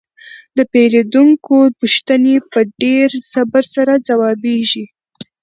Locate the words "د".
0.57-0.59